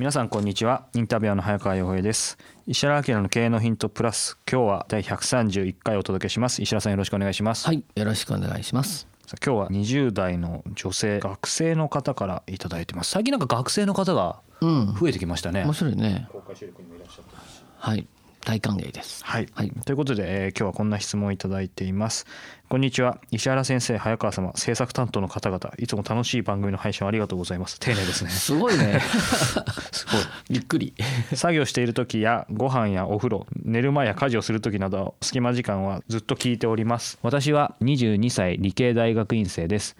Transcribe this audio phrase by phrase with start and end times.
[0.00, 0.86] 皆さんこんにちは。
[0.94, 2.38] インタビュアーの早川洋平です。
[2.66, 6.62] 石原明の経営のヒントプラス今日は第131回お届けします。
[6.62, 7.66] 石原さんよろしくお願いします。
[7.66, 9.06] はいよろしくお願いします。
[9.44, 13.10] 今日は20代の女性学生の方からいただいてます。
[13.10, 14.96] 最近なんか学生の方がうん。
[14.98, 18.06] 増えてきましたね、面白いね公開収録にもいらっしゃってますはい
[18.44, 19.22] 大歓迎です。
[19.24, 19.70] はい、はい。
[19.84, 22.26] ということで、えー今日はこんな質問をいただいています。
[22.70, 23.18] こんにちは。
[23.30, 27.78] 石原先生早川様制作担当の方々いつも楽しい番組の配信をありがとうございます。
[27.78, 28.30] 丁寧ですね。
[28.32, 29.00] すごいね。
[29.92, 30.24] すごい。
[30.48, 30.94] びっくり。
[31.34, 37.18] 作業している時やご飯やお風呂寝る前や家事をする時など隙間時間はずっと聞いております。
[37.22, 39.96] 私は22歳理系大学院生です。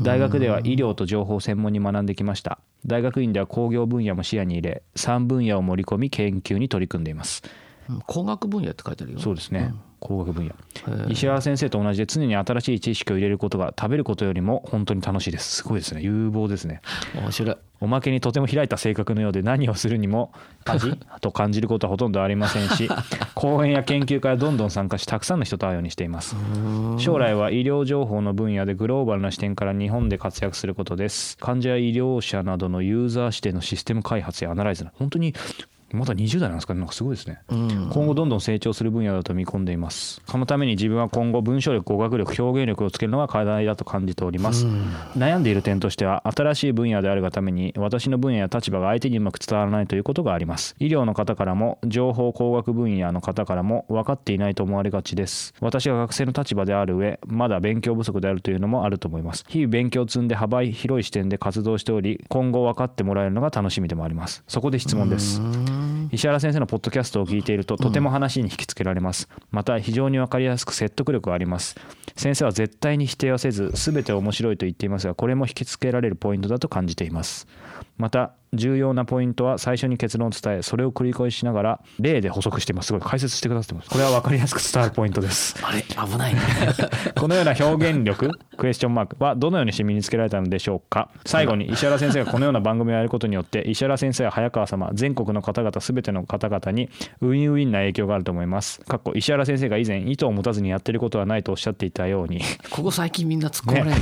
[0.00, 2.58] 大学では医療と情報を専門に学んできました。
[2.84, 7.42] 大学院では工業分野も視野に入れ3分野を盛り込み研究に取り組んでいます。
[7.44, 7.64] うん
[8.06, 9.18] 工学分野って書いてあるよ。
[9.20, 10.54] そうですね、工学分野。
[11.10, 15.56] 石原先生と同じで常に新しい知識を入れることが食べることよりも本当に楽しいです。
[15.56, 16.02] すごいですね。
[16.02, 16.80] 有望ですね。
[17.14, 17.56] 面白い。
[17.80, 20.32] おまけにとても開いた性格のようで何をするにも
[20.64, 20.96] 味？
[21.20, 22.88] と感じることはほとんどありませんし
[23.34, 26.36] 講演や研究会はどんどん参加したくさんの人と会うようにしています。
[26.98, 31.36] 将来は医療情報の分野でグローバルな視点から日本で活躍することです。
[31.38, 35.34] 患者や医療者などのユーザー指定のシステム開発やアナライズな本当に
[35.94, 36.80] まだ20代なんですかね。
[36.80, 37.40] なんかすごいですね。
[37.48, 37.90] うん。
[37.92, 40.20] 今後どんどん成長する分野だと見込んでいます。
[40.26, 44.66] そのために自分は今後文章力語学力表現力をつけるのが課題だと感じております。
[45.16, 50.74] 悩んでいる点としては新しい分野であるがために私の分野や立場が相手にうまく伝わらないということがあります。
[50.78, 55.54] 医療の方からも情報工学分野の方からも分かっていないと思われがちです。
[55.60, 59.44] 私が学生の立場である上まだ勉強不足であるというのもあると思います。
[59.48, 64.42] 日々勉強を積んで幅広い視点で活動しており今後分かってもらえるのが楽しみでもあります。
[64.48, 65.40] そこで質問です
[66.12, 69.28] 石原先生のポッドキャストを聞いているととても話に引きつけられます。
[69.50, 71.76] また非常に分かりやすく説得力があります。
[72.16, 77.46] 先生は絶対に否定はせず全て面白いと言っていますがこれも引きつけられるポイントだと感じています。
[77.96, 82.86] また重要なポイントは最初に結論を伝えそれを繰り返しながら例で補足しています。
[82.86, 83.90] すごい解説してくださってます。
[83.90, 85.56] これは分かりやすく伝わるポイントです。
[85.62, 85.82] あれ？
[85.82, 86.34] 危ない。
[86.34, 86.40] ね
[87.16, 91.08] このような表現力 クエスチョンマークはどのようにして身につけられたのでしょうか。
[91.24, 96.90] 最後に石原先生がこのような番組をやることによって石原先生や早川様全国の方々全ての方々に
[97.20, 98.80] ウィンウィンな影響があると思います。
[98.80, 102.40] かっこ石原先生が以前意図を持たずにやってることはないとおっしゃっていたように。
[102.70, 103.96] ここ最近みんな突っ込まれるね。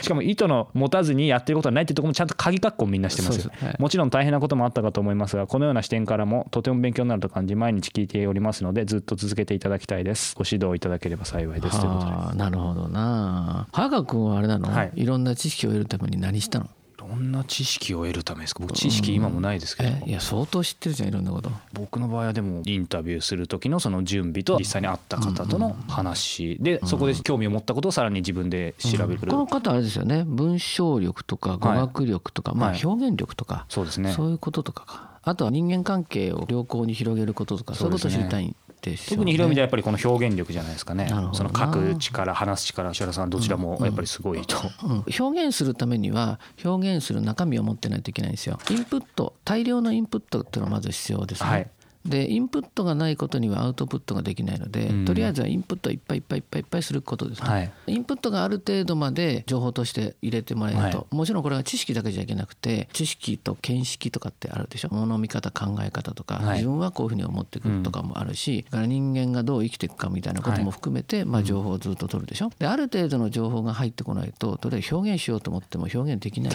[0.00, 3.52] しかも意図の持たずにやってることはないってところもちゃんと鍵括弧をみんなしてますよ
[3.92, 10.34] ちろん大変なこともあったかと思いますがこのような視点からもとても勉強になると感じ毎日聞いておりますのでずっと続けていただきたいです。
[10.34, 12.12] ご指導いただければ幸いですということで。
[12.12, 13.68] ああなるほどな。
[13.70, 14.92] 早川君はあれなの、はい。
[14.94, 16.64] い、ろんな知識を得るために何したの？
[16.64, 16.70] ど
[17.14, 18.60] んな知識を得るためですか？
[18.60, 21.50] 僕知識今もないですけど、えいや相当知ってるじゃんいろんなこと。
[21.72, 32.80] 僕の場合はでもインタビューする時のその準備と実際に会った方との話でそこで興味を持ったことをさらに自分で調べる、この方あれですよね文章力とか語学力とか、まあはい。
[32.84, 34.12] 表現力とか、そうですね。
[34.12, 35.12] そういうこととかか。
[35.24, 38.56] あとは人間関係を良好に広げることとかそういうことを知りたい
[38.90, 38.96] ね。
[39.08, 41.08] 特に広い意味ではやっぱりこの表現力じゃないですかね。
[41.32, 43.30] その書く力話す力石原さん。
[43.30, 45.04] どちらもやっぱりすごいと、うん。
[45.18, 48.58] 表現するためには表現する中身を持ってないといけないんですよ。
[48.70, 51.70] インプット大量のインプットっていうのがまず必要ですね、はい
[52.04, 55.04] でインプットがないことにはアウトプットができないので、うん。
[55.04, 57.72] とりあえずはインプットをいっぱいいっぱいいっぱいいっぱいすることですね、はい。
[57.86, 64.88] インプットがある程度まで情報として入れてもらえると、はもちろんこれは知識だけじゃいけなくて知識と見識とかってあるでしょ？
[64.90, 66.58] 物の見方考え方とか、はい。
[66.58, 72.50] 自分はこういうふうに思ってくるとかもあるし、だから人間がどう生きていくかみたいなことも含めて、まあ、情報をずっと取るでしょ？
[72.58, 76.52] である程度の情報が入ってこないととりあえず表現しようと思っても表現できない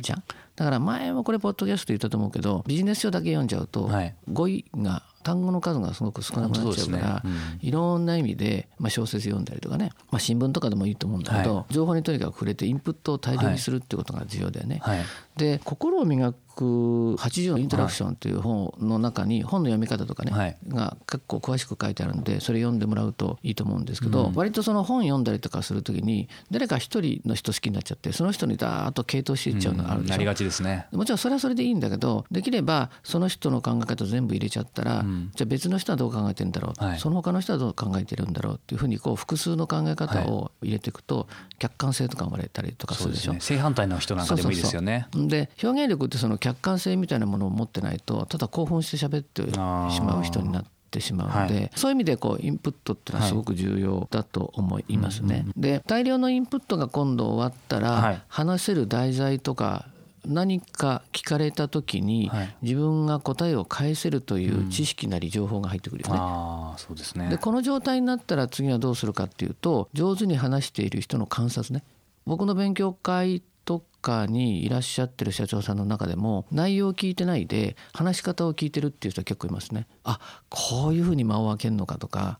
[0.00, 0.22] じゃん？
[0.58, 4.14] だから前もこれポッドキャストで言ったと思うけどビジネス書だけ読んじゃうと、はい。
[4.32, 7.22] 語彙が単語の数がすごく少なくなっちゃうから
[7.60, 14.80] いろんな意味で、まあ、小説読んだりとかね、まあ、新聞とかでもいいと思うんだけど、は情報にとにかく触れてインプットを大量にするってことが重要だよね。
[14.82, 14.98] はい。
[15.36, 20.56] で心を磨く180のインタラクションという本の中に本の読み方とかね、はい。
[20.68, 30.12] が結構詳しく書いてあるんでそれ読んでもらうといいと思うんですけど、割とその本読んだりとかする時に誰か一人の人好きになっちゃってその人にダーッと傾倒していっちゃうのがあるでしょ。
[30.12, 30.86] なりがちですね。
[30.92, 36.98] もちろんそれはそれでいいんだけどできればその人の考え方全部入れちゃったら、じゃあ別の人はどう考えてるんだろう、はい。
[36.98, 41.28] その他の人はどう考えてるんだろうっていうふうにこう複数の考え方を入れていくと
[41.58, 43.24] 客観性とか生まれたりとかするでしょ。
[43.26, 43.56] そうですね。
[43.56, 45.08] 正反対の人なんかでもいいですよね。
[45.12, 45.40] そうそうそう。
[45.40, 49.58] で表現力ってその客観性みたいなものを持ってないとただ興奮して喋ってし
[50.02, 55.44] まう人になってしまうので、はそういう意味でこうインプットっていうのはすごく重要だと思いますね。
[55.56, 58.22] で大量のインプットが今度終わったら、はい。
[58.28, 59.86] 話せる題材とか
[60.24, 62.56] 何か聞かれた時にはい。
[62.62, 66.18] 自分が答えを返せるという知識なり情報が入ってくるよね。
[66.18, 67.28] ああそうですね。
[67.28, 71.84] でこの状態になったら次はどうするかっていうと上手に話している人の観察ね。
[72.24, 79.86] 僕の勉強会とかにいらっしゃってる社長さんの中でも内容を聞いてないで話し方を聞いてるっていう人は結構いますね。
[80.04, 80.18] あ
[80.48, 82.38] こういうふうに間を空けるのかとか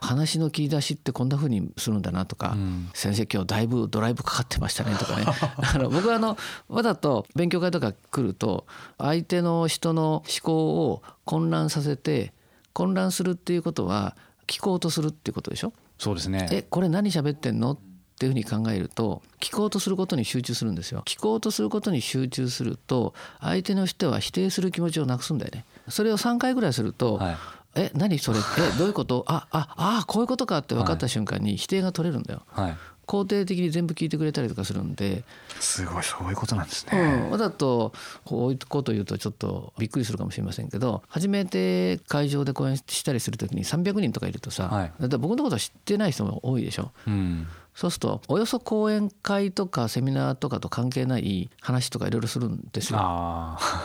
[0.00, 2.88] 話の切り出しってこんなふうにするんだなとか、うん。
[2.94, 5.26] 先生今日だいぶドライブかかってましたねとかね。
[5.74, 6.38] あの僕はあの
[6.68, 8.66] わざと勉強会とか来ると
[8.96, 12.32] 相手の人の思考を混乱させて
[12.72, 14.16] 混乱するっていうことは
[14.46, 15.74] 聞こうとするっていうことでしょ？
[15.98, 16.48] そうですね。
[16.50, 17.78] えこれ何喋ってんの？
[18.22, 21.02] っていうふうに考えると聞こうとすることに集中するんですよ。
[21.06, 25.64] 聞こうとすることに集中すると相手の人は否定する気持ちをなくすんだよね。
[25.88, 27.36] それを3回ぐらいすると、はい。
[27.74, 28.38] え何それ？
[28.38, 29.24] えどういうこと？
[29.26, 32.76] あああこういうことかって分かった瞬間に否定が取れるんだよ、はい。
[33.04, 35.24] 肯定的に全部聞いてくれたりとかするんで、
[35.58, 37.92] すごいそういうことなんですうねん、わざと
[38.24, 45.08] こういうこと言うとちょっとびっくりするかもしれませんけど初めて会場で講演したりする時に300人とかいるとさ、はい。
[45.08, 46.92] だ僕のこと知ってない人も多いでしょ。
[47.06, 52.98] うんそうするとおよそ講演会とかセミナーとかと関係ない話とかいろいろするんですよ。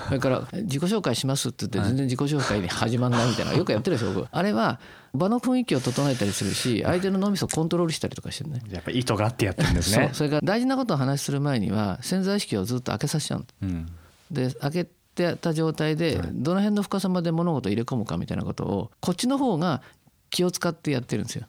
[0.08, 4.28] それから 自己紹介しますって言って全然自己紹介に始まんないみたいなよくやってるでしょ僕。
[4.30, 4.80] あれは
[5.14, 8.62] 場の雰囲気を整えたりするし相手の脳みそをコントロールしたりとかしてるね。
[8.70, 10.08] やっぱ意図があってやってるんですね。
[10.08, 10.16] そう。
[10.16, 13.46] それから大事なことを話する前には潜在意識をずっと開けさせちゃうの。
[13.62, 13.86] うん。
[14.32, 14.86] で開け
[15.16, 19.82] てた状態でどの辺の深さまで物事を入れ込むかみたいなことをこっちの方が
[20.30, 21.46] 気を使ってやってるんですよ。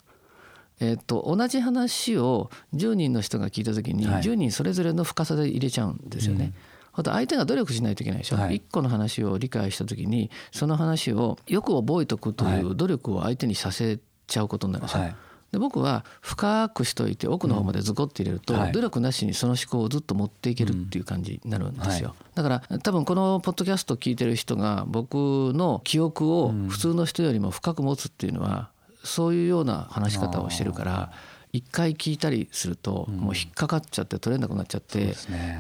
[0.81, 4.23] えっと同じ話を10人の人が聞いた時にはい。
[4.23, 6.53] 10人それぞれの深さで入れちゃうんですよね。
[6.93, 8.57] あと相手が努力しないといけないでしょ、はい。
[8.57, 15.03] 一個の話を理解した時にその話をよく覚えておくという努力を相手にさせちゃうことになるんですよ。
[15.03, 15.17] はい。
[15.53, 18.73] で僕は深くしといて奥の方までズコって入れると、はい。
[18.73, 25.15] 努力なしにその思考をずっと持っていけるっていう感じになるんですよ、だから多分このポッドキャスト聞いてる人が僕
[25.55, 28.69] の記憶を普通の人よりも深く持つっていうのは
[29.03, 31.13] そういうような話し方をしてるから
[31.53, 35.15] 一回聞いたりするともう引っかかっちゃって取れなくなっちゃって、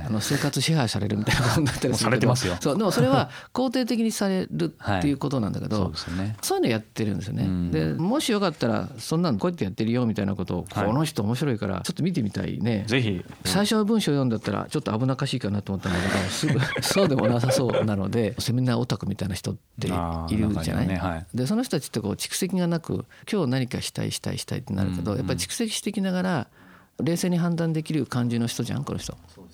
[0.06, 2.56] あの生活支配されるみたいなことになったりするけどされてますよ。
[2.60, 5.92] そうでもそれは肯定的にされるっていうことなんだけど、
[6.42, 7.44] そういうのやってるんですよね。
[7.44, 7.70] うん。
[7.70, 10.86] でもしよかったらそんなのこうやってやってるよみたいなことを、はい。
[10.86, 12.84] この人面白いからちょっと見てみたいね。
[12.86, 13.24] ぜひ。
[13.44, 19.90] 最初の文章を読んだったらちょっと危なっかしいかなと思ったんだけど すぐそうでもなさそうなのでセミナーオタクみたいな人ってい
[20.36, 20.84] るじゃな
[21.18, 21.26] い？
[21.34, 26.46] でその人たちってこう蓄積がなく今日何かしたいしたいしたいってなるけど、やっぱり蓄積してきながら
[27.02, 29.14] 冷静に判断できる感じの人じゃんこの人。
[29.14, 29.48] うん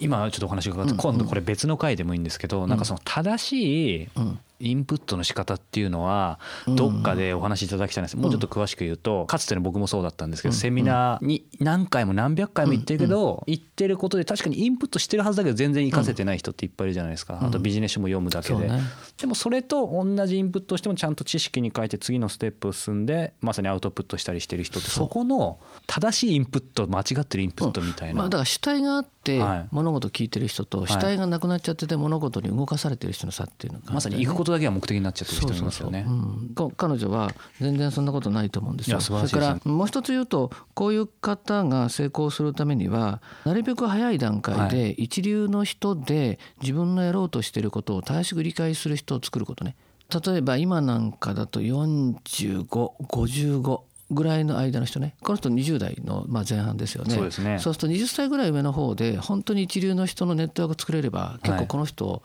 [0.00, 4.38] 今ちょっとお話伺って今度これ別の回でもいいんですけどなんかその正しいうん。
[4.58, 8.16] インプットの仕方っていうのはどっかでお話しいただきたいんです。
[8.16, 17.38] もうちょっと詳しく言うとかつての僕もそうだったんですけどセミナーに何回も何百回も行ってるけど行ってることで確かにインプットしてるはずだけど全然活かせてない人っていっぱいいるじゃないですか。
[17.42, 18.70] あとビジネス書も読むだけで。
[19.18, 28.14] でもそれと同じインプットをしてもちゃんと知識に変えて次のステップを進んでまさにアウトプットしたりしてる人ってそこの正しいインプット間違ってるインプットみたいな。
[28.14, 29.68] まあ、だから主体があってはい。
[29.70, 36.04] 物事を聞いてる人と主体がなくなっちゃってて物事に動かされてる人の差っていうのがまさに行くことだけが目的になっちゃってる人もいますよね。
[36.06, 36.16] そう。
[36.16, 36.38] そうそう。
[36.38, 36.54] うん。
[36.54, 39.00] こ彼女は全然そんなことないと思うんですよ。
[39.00, 49.76] それからもう一つ言うとこういう方が成功するためにはなるべく早い段階で一流の人で自分のやろうとしていることを正しく理解する人を作ることね。
[50.24, 55.14] 例えば今なんかだと4555ぐらいの間の人ね。
[55.22, 57.14] この人20代のまあ前半ですよね。
[57.14, 57.58] そうですね。
[57.58, 62.22] そうすると20歳ぐらい上の方で本当に一流の人のネットワーク作れれば結構この人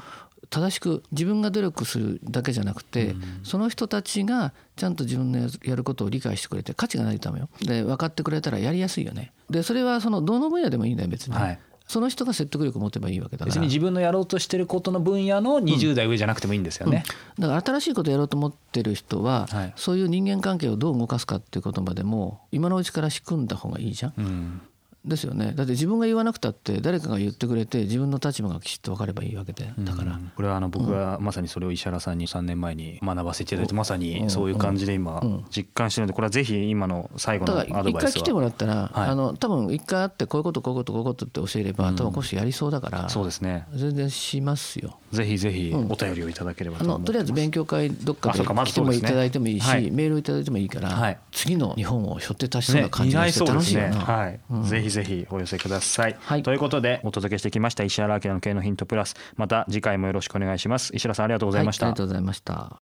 [0.50, 7.50] 正しく自分が努力するだけじゃなくて、その人たちがちゃんと自分のややることを理解してくれて価値がないためよ。
[7.62, 9.32] で分かってくれたらやりやすいよね。
[9.50, 11.60] でそれはそのどの分野でもいいんだよ別に、はい
[11.92, 13.46] その人が説得力を持てばいいわけだから。
[13.48, 17.04] 別に自分のやろうとしてることの分野の20代上じゃなくてもいいんですよね。
[17.38, 19.74] だから新しいことやろうと思ってる人は、はい。
[19.76, 24.14] そういう人間関係をどう動かすかっていうことまでも今のうちから仕組んだ方がいいじゃん。
[24.18, 24.62] うん
[25.06, 25.54] ですよね。
[25.56, 37.90] だって自分が言わなくたって誰かが言ってくれて自分の立場がきちっと分かればいいわけでだから、これはあの僕はまさにそれを石原さんに3年前に学ばせていただいてまさにそういう感じで今実感してるのでこれはぜひ今の最後のアドバイスは。
[37.92, 39.10] 一回来てもらったら、はい。
[39.10, 43.66] あの多分一回会ってこういうことこういうことこういうことって教えれば多分この人やりそうだから、そうですね。
[43.74, 45.00] 全然しますよ。
[45.12, 49.90] ぜひぜひお便りをいただければあと思ってのとりあえず勉強会どっかで来てもいただいてもいいし、はい。
[49.92, 51.18] メールいただいてもいいから、はい。
[51.32, 53.90] 次の日本を背負って立ちそうねな感じがして楽しいよな。
[53.90, 53.96] ね。
[53.96, 54.64] はい、うん。
[54.64, 56.44] ぜひぜひお寄せください、はい。
[56.44, 59.16] ということでお届けしてきました石原明の経のヒントプラス。
[59.36, 60.96] また次回もよろしくお願いします。
[60.96, 62.78] 石原さんありがとうございました、はいありがとうございました。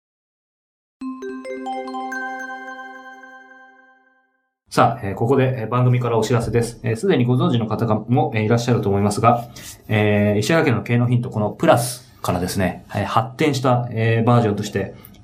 [4.71, 6.81] さあ、えーここでえー番組からお知らせです。
[6.83, 9.49] えーすでにご存知の方がもえーいらっしゃると思いますが、
[9.89, 14.95] えー石原家の経のヒント、このプラスからですね、えー発展した、えーバージョンとして、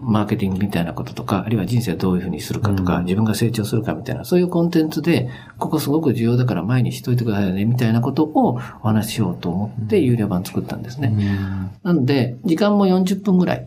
[0.00, 3.04] マーケティングみたいなこととか、あるいは人生をどういうふうにするかとか、うん。
[3.04, 5.28] 自分が成長するかみたいな、そういうコンテンツで、
[5.58, 11.12] ここすごく重要だから前にしといてくださいよね、みたいなことをお話ししようと思って有料版作ったんですね。
[11.82, 13.66] なので、時間も40分ぐらい、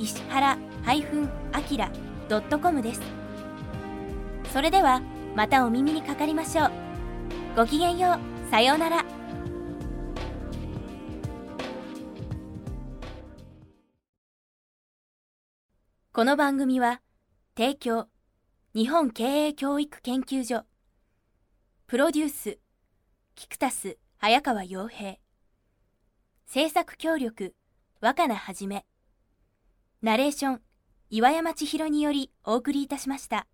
[0.00, 3.02] 石原 -akira.com です。
[4.50, 5.02] それでは
[5.36, 6.70] またお耳にかかりましょう。
[7.54, 8.50] ごきげんよう。
[8.50, 9.04] さようなら。
[16.12, 17.02] この番組は
[17.56, 18.08] 提供
[18.74, 20.64] 日本経営教育研究所
[21.86, 22.58] プロデュース
[23.34, 25.16] キクタス早川洋平
[26.46, 27.54] 制作協力
[28.00, 28.84] 若菜はじめ
[30.02, 30.60] ナレーション
[31.10, 33.46] 岩山千尋によりお送りいたしました。